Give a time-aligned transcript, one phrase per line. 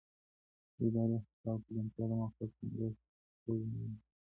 [0.75, 2.99] د ادارې اهدافو ته ژمنتیا د موقف ټینګښت
[3.43, 3.97] تضمینوي.